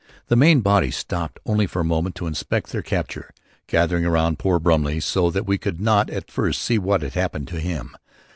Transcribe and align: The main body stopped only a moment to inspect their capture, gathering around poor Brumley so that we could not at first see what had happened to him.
The 0.29 0.35
main 0.35 0.61
body 0.61 0.89
stopped 0.89 1.39
only 1.45 1.69
a 1.71 1.83
moment 1.83 2.15
to 2.15 2.25
inspect 2.25 2.71
their 2.71 2.81
capture, 2.81 3.29
gathering 3.67 4.03
around 4.03 4.39
poor 4.39 4.57
Brumley 4.59 4.99
so 4.99 5.29
that 5.29 5.45
we 5.45 5.59
could 5.59 5.79
not 5.79 6.09
at 6.09 6.31
first 6.31 6.63
see 6.63 6.79
what 6.79 7.03
had 7.03 7.13
happened 7.13 7.47
to 7.49 7.59
him. 7.59 7.95